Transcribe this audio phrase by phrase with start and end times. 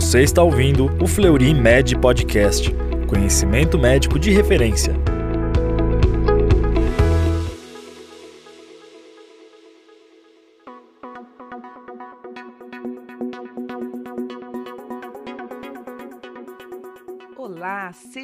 [0.00, 2.72] Você está ouvindo o Fleury Med Podcast,
[3.08, 4.94] conhecimento médico de referência.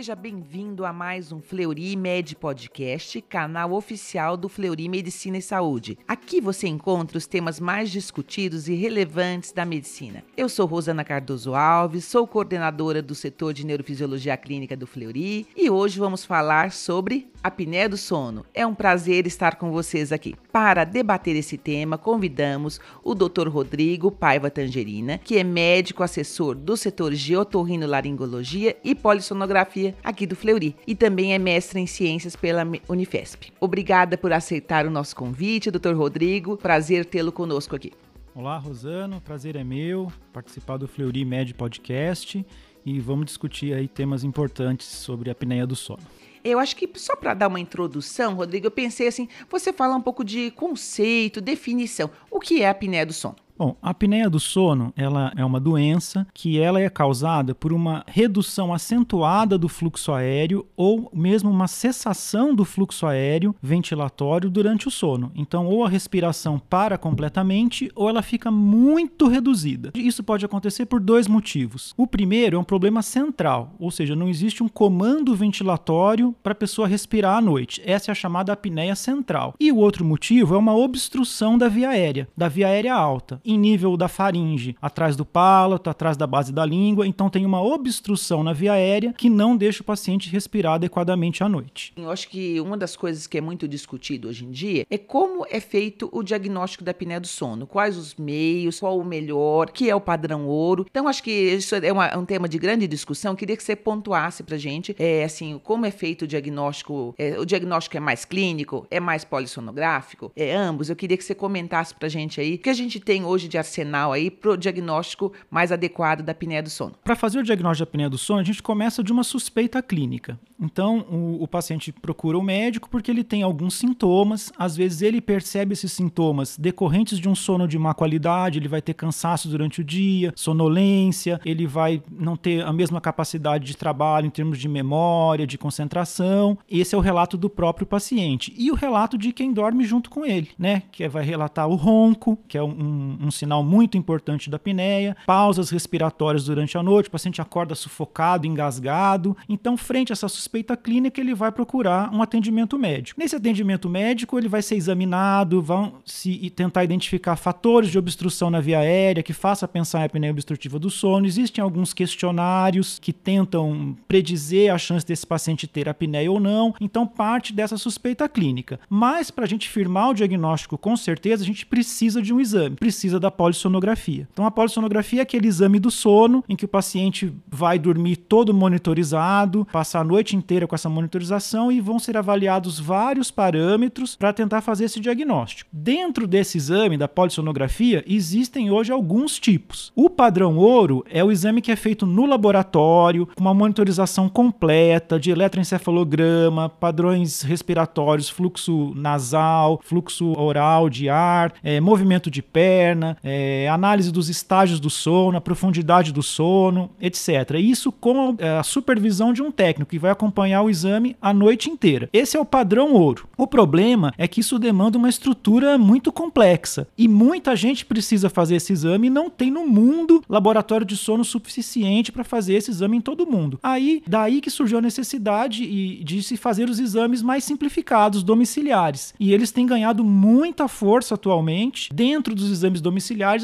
[0.05, 5.97] Seja bem-vindo a mais um Fleury Med Podcast, canal oficial do Fleury Medicina e Saúde.
[6.07, 10.23] Aqui você encontra os temas mais discutidos e relevantes da medicina.
[10.37, 15.71] Eu sou Rosana Cardoso Alves, sou coordenadora do setor de neurofisiologia clínica do Fleury e
[15.71, 18.45] hoje vamos falar sobre apneia do sono.
[18.55, 20.35] É um prazer estar com vocês aqui.
[20.53, 23.49] Para debater esse tema, convidamos o Dr.
[23.49, 30.35] Rodrigo Paiva Tangerina, que é médico assessor do setor de otorrinolaringologia e polissonografia aqui do
[30.35, 33.53] Fleury e também é mestre em ciências pela Unifesp.
[33.61, 35.95] Obrigada por aceitar o nosso convite, Dr.
[35.95, 36.57] Rodrigo.
[36.57, 37.93] Prazer tê-lo conosco aqui.
[38.35, 39.21] Olá, Rosano.
[39.21, 42.45] Prazer é meu participar do Fleury Med Podcast
[42.85, 46.03] e vamos discutir aí temas importantes sobre a apneia do sono.
[46.43, 50.01] Eu acho que só para dar uma introdução, Rodrigo, eu pensei assim, você fala um
[50.03, 52.11] pouco de conceito, definição.
[52.31, 53.37] O que é a apneia do sono?
[53.57, 58.05] Bom, a apneia do sono, ela é uma doença que ela é causada por uma
[58.09, 64.91] redução acentuada do fluxo aéreo ou mesmo uma cessação do fluxo aéreo ventilatório durante o
[64.91, 65.31] sono.
[65.37, 69.93] Então, ou a respiração para completamente ou ela fica muito reduzida.
[69.95, 71.95] Isso pode acontecer por dois motivos.
[71.97, 76.57] O primeiro é um problema central, ou seja, não existe um comando ventilatório para a
[76.57, 77.81] pessoa respirar à noite.
[77.85, 79.55] Essa é a chamada apneia central.
[79.61, 83.59] E o outro motivo é uma obstrução da via aérea, da via aérea alta em
[83.59, 88.43] nível da faringe, atrás do palato, atrás da base da língua, então tem uma obstrução
[88.43, 91.93] na via aérea que não deixa o paciente respirar adequadamente à noite.
[91.97, 95.47] Eu acho que uma das coisas que é muito discutido hoje em dia é como
[95.51, 99.91] é feito o diagnóstico da apneia do sono, quais os meios, qual o melhor, que
[99.91, 100.87] é o padrão ouro.
[100.91, 103.37] Então acho que isso é uma, um tema de grande discussão.
[103.37, 107.45] Queria que você pontuasse pra gente, é, assim, como é feito o diagnóstico, é, o
[107.45, 110.89] diagnóstico é mais clínico, é mais polissonográfico, é ambos.
[110.89, 113.59] Eu queria que você comentasse pra gente aí, que a gente tem hoje hoje de
[113.59, 116.95] arsenal aí para o diagnóstico mais adequado da apneia do sono?
[117.05, 120.39] Para fazer o diagnóstico da apneia do sono, a gente começa de uma suspeita clínica.
[120.61, 124.53] Então, o, o, paciente procura o médico porque ele tem alguns sintomas.
[124.57, 128.59] Às vezes, ele percebe esses sintomas decorrentes de um sono de má qualidade.
[128.59, 133.65] Ele vai ter cansaço durante o dia, sonolência, ele vai não ter a mesma capacidade
[133.65, 136.57] de trabalho em termos de memória, de concentração.
[136.71, 138.55] Esse é o relato do próprio paciente.
[138.57, 140.85] E o relato de quem dorme junto com ele, né?
[140.93, 145.71] Que vai relatar o ronco, que é um, um sinal muito importante da apneia, pausas
[145.71, 149.37] respiratórias durante a noite, o paciente acorda sufocado, engasgado.
[149.49, 153.21] Então, frente a essa suspeita clínica, ele vai procurar um atendimento médico.
[153.21, 158.61] Nesse atendimento médico, ele vai ser examinado, vão se tentar identificar fatores de obstrução na
[158.61, 161.27] via aérea que faça pensar em apneia obstrutiva do sono.
[161.27, 166.75] Existem alguns questionários que tentam predizer a chance desse paciente ter apneia ou não.
[166.81, 168.79] Então, parte dessa suspeita clínica.
[168.89, 172.77] Mas, para a gente firmar o diagnóstico com certeza, a gente precisa de um exame,
[172.77, 174.29] precisa precisa da polissonografia.
[174.33, 178.53] Então, a polissonografia é aquele exame do sono em que o paciente vai dormir todo
[178.53, 184.33] monitorizado, passar a noite inteira com essa monitorização e vão ser avaliados vários parâmetros para
[184.33, 185.71] tentar fazer esse diagnóstico.
[185.73, 189.93] Dentro desse exame da polissonografia, existem hoje alguns tipos.
[189.95, 195.19] O padrão ouro é o exame que é feito no laboratório, com uma monitorização completa
[195.19, 203.69] de eletroencefalograma, padrões respiratórios, fluxo nasal, fluxo oral de ar, é, movimento de perna é,
[203.69, 207.59] análise dos estágios do sono, a profundidade do sono, etc.
[207.59, 211.69] Isso com é, a supervisão de um técnico que vai acompanhar o exame a noite
[211.71, 212.09] inteira.
[212.13, 213.29] Esse é o padrão ouro.
[213.37, 218.57] O problema é que isso demanda uma estrutura muito complexa e muita gente precisa fazer
[218.57, 222.97] esse exame e não tem no mundo laboratório de sono suficiente para fazer esse exame
[222.97, 223.59] em todo mundo.
[223.63, 229.15] Aí, daí que surgiu a necessidade de se fazer os exames mais simplificados, domiciliares.
[229.19, 231.93] E eles têm ganhado muita força atualmente.
[231.93, 232.94] Dentro dos exames domiciliares,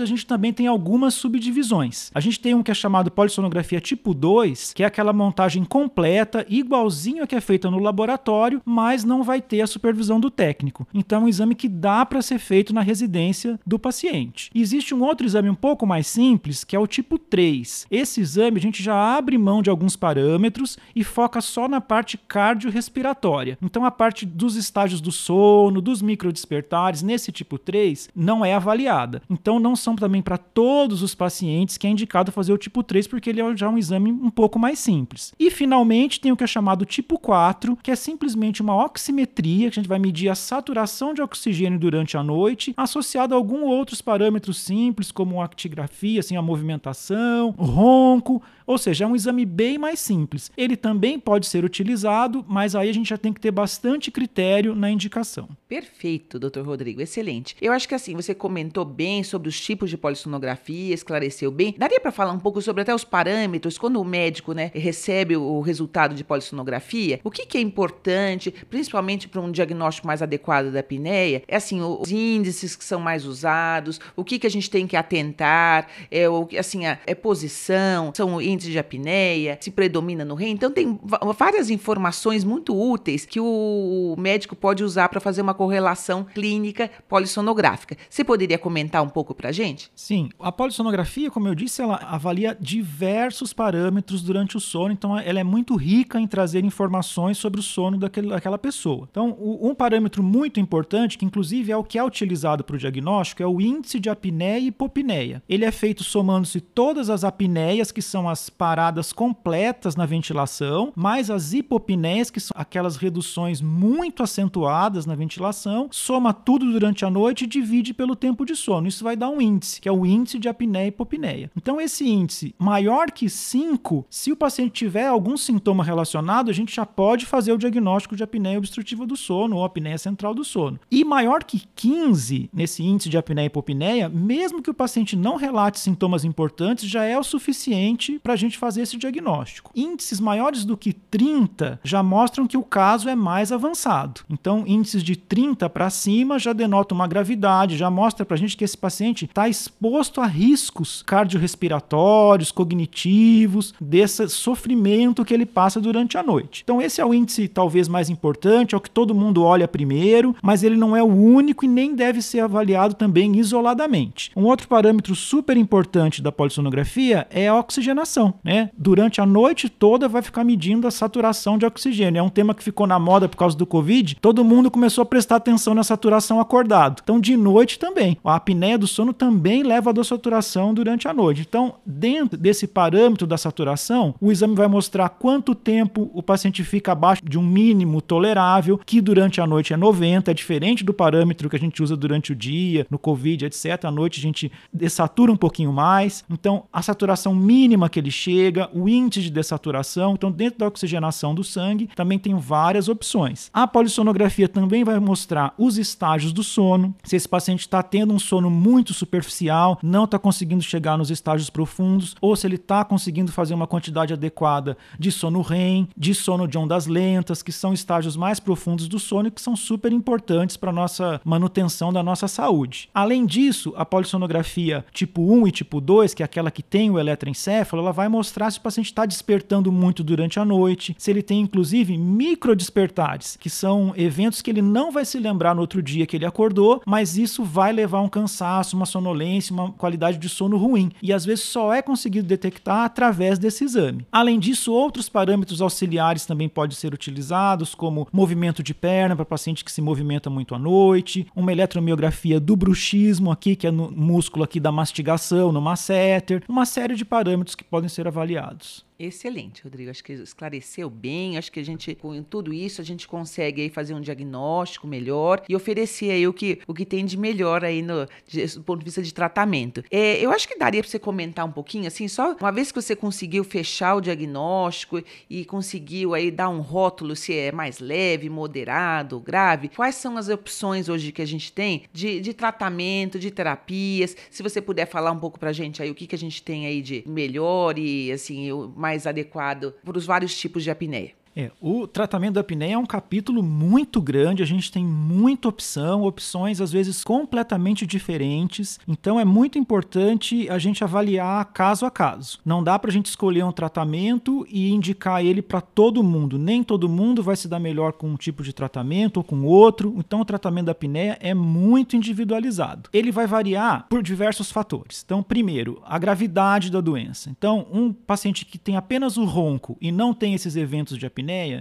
[0.00, 2.10] a gente também tem algumas subdivisões.
[2.14, 6.44] A gente tem um que é chamado polissonografia tipo 2, que é aquela montagem completa,
[6.48, 10.86] igualzinho a que é feita no laboratório, mas não vai ter a supervisão do técnico.
[10.92, 14.50] Então é um exame que dá para ser feito na residência do paciente.
[14.54, 17.86] Existe um outro exame um pouco mais simples, que é o tipo 3.
[17.91, 22.18] Esse exame a gente já abre mão de alguns parâmetros e foca só na parte
[22.18, 23.58] cardiorrespiratória.
[23.62, 29.22] Então a parte dos estágios do sono, dos microdespertares, nesse tipo 3, não é avaliada.
[29.41, 33.07] Então não são também para todos os pacientes que é indicado fazer o tipo 3,
[33.07, 35.33] porque ele é já um exame um pouco mais simples.
[35.39, 39.78] E finalmente tem o que é chamado tipo 4, que é simplesmente uma oximetria, que
[39.78, 44.03] a gente vai medir a saturação de oxigênio durante a noite, associado a alguns outros
[44.03, 49.45] parâmetros simples, como a actigrafia, assim, a movimentação, o ronco, ou seja, é um exame
[49.45, 50.51] bem mais simples.
[50.57, 54.77] Ele também pode ser utilizado, mas aí a gente já tem que ter bastante critério
[54.77, 55.48] na indicação.
[55.66, 57.57] Perfeito, doutor Rodrigo, excelente.
[57.60, 61.74] Eu acho que assim, você comentou bem sobre os tipos de polissonografia, esclareceu bem.
[61.76, 65.60] Daria para falar um pouco sobre até os parâmetros, quando o médico né, recebe o
[65.60, 70.80] resultado de polissonografia, o que, que é importante, principalmente para um diagnóstico mais adequado da
[70.80, 74.86] apneia, é assim, os índices que são mais usados, o que, que a gente tem
[74.86, 76.24] que atentar, é,
[76.58, 80.52] assim, a, é posição, são índices índice de apneia, se predomina no REM.
[80.52, 80.98] Então, tem
[81.36, 87.96] várias informações muito úteis que o médico pode usar para fazer uma correlação clínica polissonográfica.
[88.08, 89.91] Você poderia comentar um pouco para a gente?
[89.95, 90.30] Sim.
[90.39, 95.45] A polissonografia, como eu disse, ela avalia diversos parâmetros durante o sono, então ela é
[95.45, 99.07] muito rica em trazer informações sobre o sono daquele, daquela pessoa.
[99.10, 102.78] Então, o, um parâmetro muito importante, que inclusive é o que é utilizado para o
[102.78, 105.42] diagnóstico, é o índice de apneia e hipopneia.
[105.48, 111.30] Ele é feito somando-se todas as apneias, que são as paradas completas na ventilação, mais
[111.30, 117.45] as hipopneias, que são aquelas reduções muito acentuadas na ventilação, soma tudo durante a noite
[117.45, 118.89] e divide pelo tempo de sono.
[118.89, 121.50] Isso vai dar um índice, que é o índice de apneia e hipopneia.
[121.56, 126.74] Então, esse índice maior que 5, se o paciente tiver algum sintoma relacionado, a gente
[126.74, 130.78] já pode fazer o diagnóstico de apneia obstrutiva do sono ou apneia central do sono.
[130.91, 135.36] E maior que 15 nesse índice de apneia e hipopneia, mesmo que o paciente não
[135.36, 139.70] relate sintomas importantes, já é o suficiente para gente fazer esse diagnóstico.
[139.74, 144.22] Índices maiores do que 30 já mostram que o caso é mais avançado.
[144.28, 148.56] Então, índices de 30 para cima já denotam uma gravidade, já mostra para a gente
[148.56, 156.19] que esse paciente está exposto a riscos cardiorrespiratórios, cognitivos, desse sofrimento que ele passa durante
[156.19, 156.63] a noite.
[156.65, 160.34] Então, esse é o índice talvez mais importante, é o que todo mundo olha primeiro,
[160.42, 164.31] mas ele não é o único e nem deve ser avaliado também isoladamente.
[164.37, 168.01] Um outro parâmetro super importante da polissonografia é a oxigenação
[168.42, 168.71] né?
[168.77, 172.19] Durante a noite toda vai ficar medindo a saturação de oxigênio.
[172.19, 174.16] É um tema que ficou na moda por causa do Covid.
[174.21, 177.01] Todo mundo começou a prestar atenção na saturação acordado.
[177.03, 178.16] Então, de noite também.
[178.25, 181.44] A apneia do sono também leva a saturação durante a noite.
[181.48, 186.92] Então, dentro desse parâmetro da saturação, o exame vai mostrar quanto tempo o paciente fica
[186.92, 191.48] abaixo de um mínimo tolerável, que durante a noite é 90, é diferente do parâmetro
[191.48, 193.84] que a gente usa durante o dia, no Covid, etc.
[193.84, 196.24] À noite a gente desatura um pouquinho mais.
[196.30, 200.15] Então, a saturação mínima que ele chega, o índice de dessaturação.
[200.15, 203.50] Então, dentro da oxigenação do sangue, também tem várias opções.
[203.53, 206.94] A polissonografia também vai mostrar os estágios do sono.
[207.04, 211.50] Se esse paciente está tendo um sono muito superficial, não está conseguindo chegar nos estágios
[211.50, 216.46] profundos, ou se ele está conseguindo fazer uma quantidade adequada de sono REM, de sono
[216.46, 220.56] de ondas lentas, que são estágios mais profundos do sono e que são super importantes
[220.56, 222.88] para a nossa manutenção da nossa saúde.
[222.94, 226.98] Além disso, a polissonografia tipo 1 e tipo 2, que é aquela que tem o
[226.98, 231.22] eletroencefalo, ela vai mostrar se o paciente está despertando muito durante a noite, se ele
[231.22, 236.06] tem inclusive microdespertares, que são eventos que ele não vai se lembrar no outro dia
[236.06, 240.28] que ele acordou, mas isso vai levar a um cansaço, uma sonolência, uma qualidade de
[240.28, 240.91] sono ruim.
[241.03, 244.07] E às vezes só é conseguido detectar através desse exame.
[244.10, 249.65] Além disso, outros parâmetros auxiliares também podem ser utilizados, como movimento de perna para paciente
[249.65, 254.45] que se movimenta muito à noite, uma eletromiografia do bruxismo aqui, que é no músculo
[254.45, 258.89] aqui da mastigação, no masseter, uma série de parâmetros que podem ser avaliados.
[259.02, 259.90] Excelente, Rodrigo.
[259.90, 261.38] Acho que esclareceu bem.
[261.38, 265.42] Acho que a gente, com tudo isso, a gente consegue aí fazer um diagnóstico melhor
[265.49, 268.80] e oferecer aí o que, o que tem de melhor aí no, de, do ponto
[268.80, 269.83] de vista de tratamento.
[269.90, 272.80] É, eu acho que daria para você comentar um pouquinho, assim, só uma vez que
[272.80, 278.28] você conseguiu fechar o diagnóstico e conseguiu aí dar um rótulo se é mais leve,
[278.28, 283.30] moderado, grave, quais são as opções hoje que a gente tem de, de tratamento, de
[283.30, 284.14] terapias?
[284.30, 286.42] Se você puder falar um pouco para a gente aí o que, que a gente
[286.42, 291.19] tem aí de melhor e, assim, mais mais adequado para os vários tipos de apneia.
[291.34, 296.02] É, o tratamento da apneia é um capítulo muito grande, a gente tem muita opção,
[296.02, 302.38] opções às vezes completamente diferentes, então é muito importante a gente avaliar caso a caso.
[302.44, 306.62] Não dá para a gente escolher um tratamento e indicar ele para todo mundo, nem
[306.62, 310.20] todo mundo vai se dar melhor com um tipo de tratamento ou com outro, então
[310.20, 312.90] o tratamento da apneia é muito individualizado.
[312.92, 315.02] Ele vai variar por diversos fatores.
[315.04, 317.30] Então, primeiro, a gravidade da doença.
[317.30, 321.19] Então, um paciente que tem apenas o ronco e não tem esses eventos de apneia,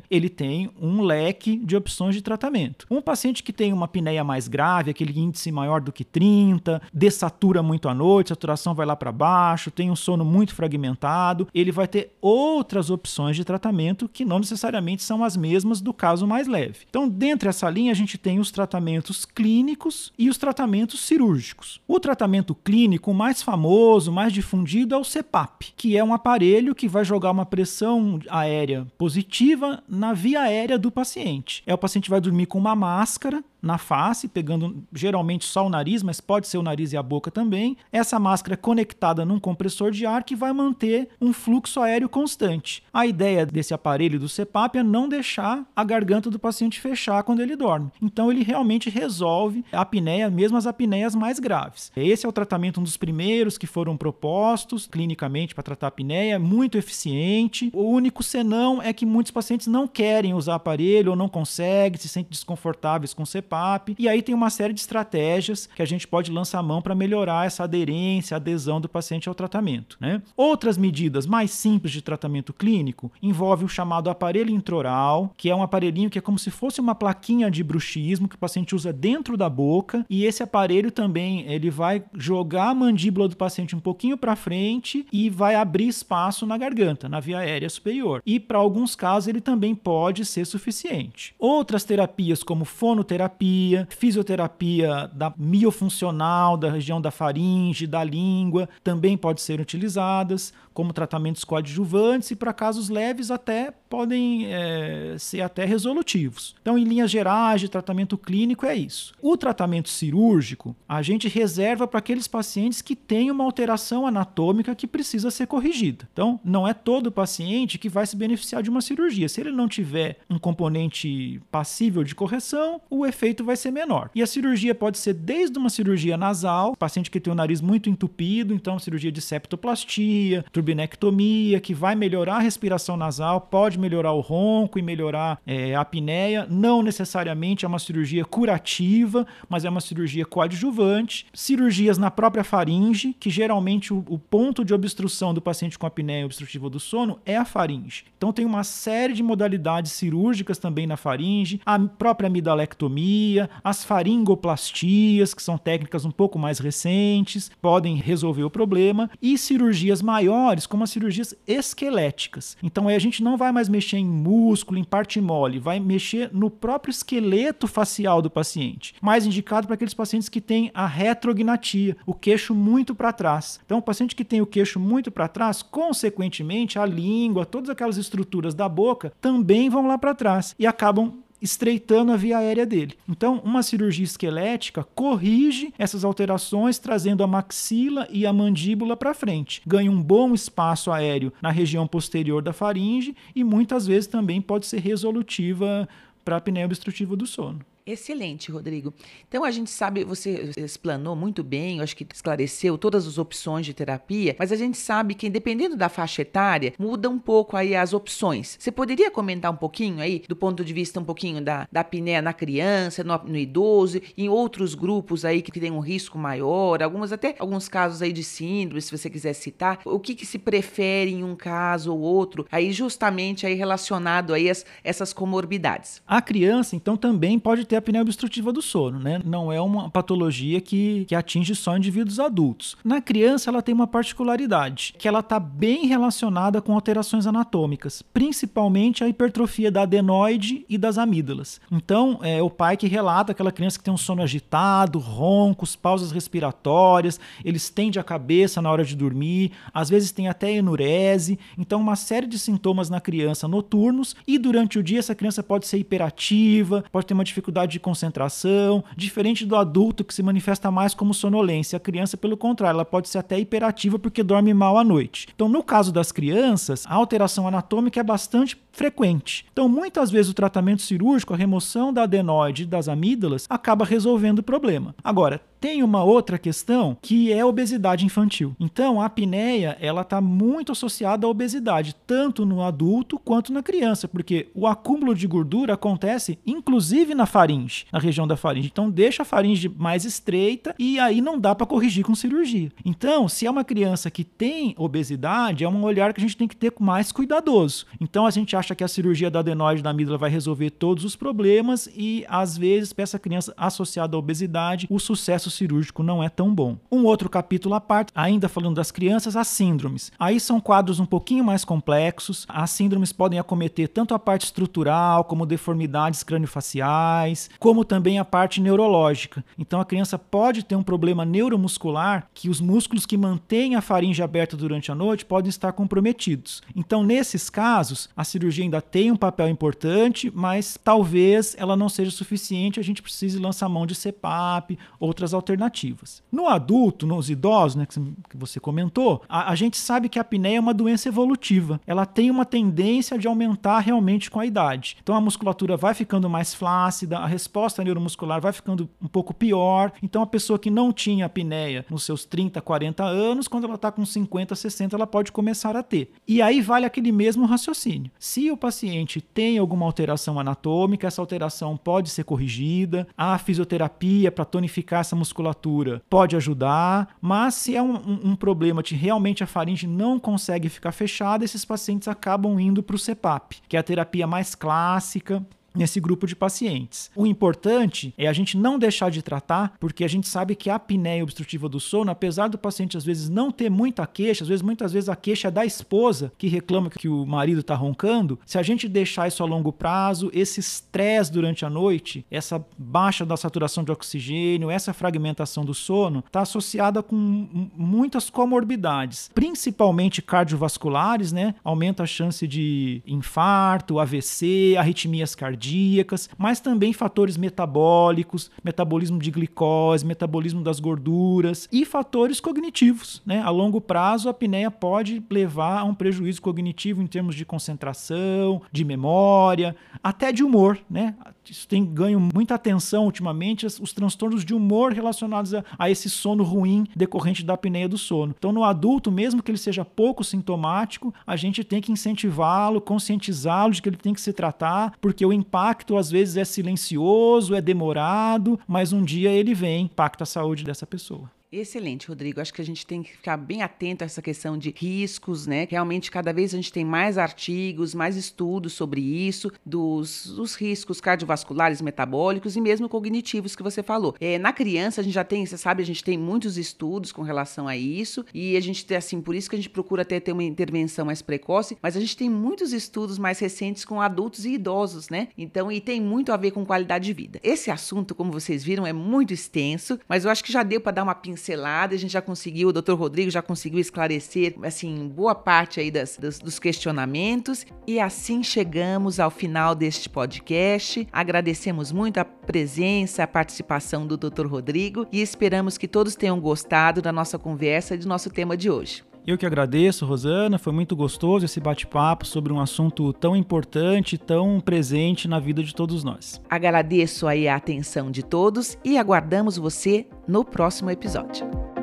[0.10, 2.86] ele tem um leque de opções de tratamento.
[2.90, 7.62] Um paciente que tem uma apneia mais grave, aquele índice maior do que 30, dessatura
[7.62, 11.88] muito à noite, saturação vai lá para baixo, tem um sono muito fragmentado, ele vai
[11.88, 16.86] ter outras opções de tratamento que não necessariamente são as mesmas do caso mais leve.
[16.90, 21.82] Então, dentro dessa linha, a gente tem os tratamentos clínicos e os tratamentos cirúrgicos.
[21.88, 26.88] O tratamento clínico mais famoso, mais difundido é o CPAP, que é um aparelho que
[26.88, 29.49] vai jogar uma pressão aérea positiva
[29.88, 31.64] na via aérea do paciente.
[31.66, 36.04] É o paciente vai dormir com uma máscara na face, pegando geralmente só o nariz,
[36.04, 37.78] mas pode ser o nariz e a boca também.
[37.92, 42.84] Essa máscara é conectada num compressor de ar que vai manter um fluxo aéreo constante.
[42.94, 47.42] A ideia desse aparelho do CPAP é não deixar a garganta do paciente fechar quando
[47.42, 47.92] ele dorme.
[48.02, 51.92] Então ele realmente resolve a apneia, mesmo as apneias mais graves.
[51.96, 56.40] Esse é o tratamento um dos primeiros que foram propostos clinicamente para tratar a apneia,
[56.40, 57.70] muito eficiente.
[57.74, 62.08] O único senão é que muitos pacientes não querem usar aparelho ou não conseguem, se
[62.08, 63.96] sentem desconfortáveis com o CPAP CPAP.
[63.98, 67.48] E aí tem uma série de estratégias que a gente pode lançar mão para melhorar
[67.48, 69.98] essa aderência, adesão do paciente ao tratamento.
[70.00, 70.22] Né?
[70.38, 75.64] Outras medidas mais simples de tratamento clínico envolvem o chamado aparelho introral, que é um
[75.64, 79.36] aparelhinho que é como se fosse uma plaquinha de bruxismo que o paciente usa dentro
[79.36, 80.06] da boca.
[80.10, 85.06] E esse aparelho também ele vai jogar a mandíbula do paciente um pouquinho para frente
[85.12, 88.22] e vai abrir espaço na garganta, na via aérea superior.
[88.26, 91.34] E para alguns casos ele também pode ser suficiente.
[91.40, 99.16] Outras terapias como fonoterapia fisioterapia, fisioterapia da miofuncional, da região da faringe, da língua, também
[99.18, 105.66] pode ser utilizadas como tratamentos coadjuvantes e para casos leves até podem é, ser até
[105.66, 106.56] resolutivos.
[106.62, 109.14] Então, em linhas gerais de tratamento clínico é isso.
[109.22, 114.88] O tratamento cirúrgico a gente reserva para aqueles pacientes que têm uma alteração anatômica que
[114.88, 116.08] precisa ser corrigida.
[116.14, 119.28] Então, não é todo paciente que vai se beneficiar de uma cirurgia.
[119.28, 124.10] Se ele não tiver um componente passível de correção, o efeito vai ser menor.
[124.16, 127.90] E a cirurgia pode ser desde uma cirurgia nasal, paciente que tem o nariz muito
[127.90, 134.20] entupido, então cirurgia de septoplastia, turbinectomia, que vai melhorar a respiração nasal, pode melhorar o
[134.20, 136.46] ronco e melhorar é, a apneia.
[136.50, 141.26] Não necessariamente é uma cirurgia curativa, mas é uma cirurgia coadjuvante.
[141.34, 146.26] Cirurgias na própria faringe, que geralmente o, o ponto de obstrução do paciente com apneia
[146.26, 148.06] obstrutiva do sono é a faringe.
[148.18, 155.34] Então tem uma série de modalidades cirúrgicas também na faringe, a própria amidalectomia, as faringoplastias,
[155.34, 160.84] que são técnicas um pouco mais recentes, podem resolver o problema, e cirurgias maiores, como
[160.84, 162.58] as cirurgias esqueléticas.
[162.62, 166.30] Então aí a gente não vai mais mexer em músculo, em parte mole, vai mexer
[166.34, 168.96] no próprio esqueleto facial do paciente.
[169.02, 173.60] Mais indicado para aqueles pacientes que têm a retrognatia, o queixo muito para trás.
[173.66, 177.98] Então, o paciente que tem o queixo muito para trás, consequentemente, a língua, todas aquelas
[177.98, 182.96] estruturas da boca também vão lá para trás e acabam estreitando a via aérea dele.
[183.08, 189.62] Então, uma cirurgia esquelética corrige essas alterações, trazendo a maxila e a mandíbula para frente.
[189.66, 194.66] Ganha um bom espaço aéreo na região posterior da faringe e muitas vezes também pode
[194.66, 195.88] ser resolutiva
[196.24, 197.60] para a apneia obstrutiva do sono.
[197.92, 198.94] Excelente, Rodrigo.
[199.28, 203.66] Então a gente sabe, você explanou muito bem, eu acho que esclareceu todas as opções
[203.66, 207.76] de terapia, mas a gente sabe que dependendo da faixa etária, muda um pouco aí
[207.76, 208.58] as opções.
[208.60, 212.22] Você poderia comentar um pouquinho aí, do ponto de vista um pouquinho da, da apneia
[212.22, 217.12] na criança, no, no idoso, em outros grupos aí que tem um risco maior, algumas
[217.12, 221.12] até alguns casos aí de síndrome, se você quiser citar, o que, que se prefere
[221.12, 226.04] em um caso ou outro, aí justamente aí relacionado aí as, essas comorbidades.
[226.08, 229.20] A criança, então, também pode ter apneia obstrutiva do sono, né?
[229.26, 232.78] Não é uma patologia que, que atinge só indivíduos adultos.
[232.84, 239.04] Na criança, ela tem uma particularidade, que ela está bem relacionada com alterações anatômicas, principalmente
[239.04, 241.60] a hipertrofia da adenoide e das amígdalas.
[241.72, 246.12] Então, é o pai que relata aquela criança que tem um sono agitado, roncos, pausas
[246.12, 251.80] respiratórias, ele estende a cabeça na hora de dormir, às vezes tem até enurese, então
[251.80, 255.78] uma série de sintomas na criança noturnos e durante o dia essa criança pode ser
[255.78, 261.14] hiperativa, pode ter uma dificuldade de concentração, diferente do adulto que se manifesta mais como
[261.14, 261.78] sonolência.
[261.78, 265.28] A criança, pelo contrário, ela pode ser até hiperativa porque dorme mal à noite.
[265.34, 269.46] Então, no caso das crianças, a alteração anatômica é bastante frequente.
[269.52, 274.40] Então, muitas vezes o tratamento cirúrgico, a remoção da adenoide e das amígdalas, acaba resolvendo
[274.40, 274.96] o problema.
[275.04, 278.56] Agora, Tem uma outra questão que é a obesidade infantil.
[278.58, 284.08] Então, a apneia, ela está muito associada à obesidade, tanto no adulto quanto na criança,
[284.08, 288.70] porque o acúmulo de gordura acontece inclusive na faringe, na região da faringe.
[288.72, 292.72] Então, deixa a faringe mais estreita e aí não dá para corrigir com cirurgia.
[292.86, 296.48] Então, se é uma criança que tem obesidade, é um olhar que a gente tem
[296.48, 297.86] que ter mais cuidadoso.
[298.00, 301.16] Então, a gente acha que a cirurgia da adenoide da amígdala vai resolver todos os
[301.16, 306.30] problemas e às vezes para essa criança associada à obesidade, o sucesso cirúrgico não é
[306.30, 306.78] tão bom.
[306.92, 310.12] Um outro capítulo à parte, ainda falando das crianças, as síndromes.
[310.20, 312.46] Aí são quadros um pouquinho mais complexos.
[312.48, 318.62] As síndromes podem acometer tanto a parte estrutural, como deformidades craniofaciais, como também a parte
[318.62, 319.44] neurológica.
[319.58, 324.22] Então a criança pode ter um problema neuromuscular que os músculos que mantêm a faringe
[324.22, 326.62] aberta durante a noite podem estar comprometidos.
[326.76, 332.12] Então nesses casos, a cirurgia ainda tem um papel importante, mas talvez ela não seja
[332.12, 336.24] suficiente, a gente precise lançar mão de CPAP, outras alternativas.
[336.32, 340.58] No adulto, nos idosos, né, que você comentou, a, a gente sabe que a apneia
[340.58, 341.80] é uma doença evolutiva.
[341.86, 344.98] Ela tem uma tendência de aumentar realmente com a idade.
[345.02, 349.92] Então a musculatura vai ficando mais flácida, a resposta neuromuscular vai ficando um pouco pior.
[350.02, 353.92] Então a pessoa que não tinha apneia nos seus 30, 40 anos, quando ela está
[353.92, 356.12] com 50, 60, ela pode começar a ter.
[356.28, 358.12] E aí vale aquele mesmo raciocínio.
[358.20, 364.46] Se o paciente tem alguma alteração anatômica, essa alteração pode ser corrigida, a fisioterapia para
[364.46, 369.88] tonificar essa musculatura pode ajudar, mas se é um, um, problema de realmente a faringe
[369.88, 374.26] não consegue ficar fechada, esses pacientes acabam indo para o CPAP, que é a terapia
[374.26, 377.12] mais clássica nesse grupo de pacientes.
[377.16, 380.76] O importante é a gente não deixar de tratar, porque a gente sabe que a
[380.76, 384.62] apneia obstrutiva do sono, apesar do paciente às vezes não ter muita queixa, às vezes
[384.62, 388.58] muitas vezes a queixa é da esposa que reclama que o marido está roncando, se
[388.58, 393.38] a gente deixar isso a longo prazo, esse estresse durante a noite, essa baixa da
[393.38, 401.56] saturação de oxigênio, essa fragmentação do sono, está associada com muitas comorbidades, principalmente cardiovasculares, né?
[401.64, 409.30] Aumenta a chance de infarto, AVC, arritmias cardíacas cardíacas, mas também fatores metabólicos, metabolismo de
[409.30, 413.22] glicose, metabolismo das gorduras e fatores cognitivos.
[413.26, 413.42] Né?
[413.42, 418.62] A longo prazo, a apneia pode levar a um prejuízo cognitivo em termos de concentração,
[418.72, 420.80] de memória, até de humor.
[420.90, 421.14] Né?
[421.52, 426.44] Isso tem ganho muita atenção ultimamente, os transtornos de humor relacionados a, a esse sono
[426.44, 428.34] ruim decorrente da apneia do sono.
[428.38, 433.74] Então, no adulto, mesmo que ele seja pouco sintomático, a gente tem que incentivá-lo, conscientizá-lo
[433.74, 437.62] de que ele tem que se tratar, porque o impacto às vezes é silencioso, é
[437.62, 441.30] demorado, mas um dia ele vem, impacta a saúde dessa pessoa.
[441.52, 442.40] Excelente, Rodrigo.
[442.40, 445.68] Acho que a gente tem que ficar bem atento a essa questão de riscos, né?
[445.68, 451.02] Realmente, cada vez a gente tem mais artigos, mais estudos sobre isso, dos, dos riscos
[451.02, 454.16] cardiovasculares, metabólicos e mesmo cognitivos que você falou.
[454.20, 457.24] É, na criança, a gente já tem, você sabe, a gente tem muitos estudos com
[457.24, 460.32] relação a isso e a gente assim, por isso que a gente procura até ter
[460.32, 464.54] uma intervenção mais precoce, mas a gente tem muitos estudos mais recentes com adultos e
[464.54, 465.30] idosos, né?
[465.36, 467.40] Então, e tem muito a ver com qualidade de vida.
[467.42, 470.92] Esse assunto, como vocês viram, é muito extenso, mas eu acho que já deu para
[470.92, 475.08] dar uma pincelada pincelada, a gente já conseguiu, o doutor Rodrigo já conseguiu esclarecer, assim,
[475.08, 477.66] boa parte aí das, dos, dos questionamentos.
[477.88, 481.08] E assim chegamos ao final deste podcast.
[481.12, 487.02] Agradecemos muito a presença, a participação do doutor Rodrigo e esperamos que todos tenham gostado
[487.02, 489.09] da nossa conversa e do nosso tema de hoje.
[489.26, 490.58] Eu que agradeço, Rosana.
[490.58, 495.74] Foi muito gostoso esse bate-papo sobre um assunto tão importante, tão presente na vida de
[495.74, 496.42] todos nós.
[496.50, 501.79] Agradeço aí a atenção de todos e aguardamos você no próximo episódio.